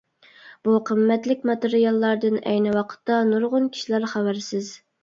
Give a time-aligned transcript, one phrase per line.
[0.67, 4.79] بۇ قىممەتلىك ماتېرىياللاردىن ئەينى ۋاقىتتا نۇرغۇن كىشىلەر خەۋەرسىز.